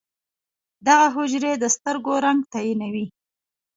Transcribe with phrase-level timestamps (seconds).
[0.87, 3.05] دغه حجرې د سترګو رنګ تعیینوي.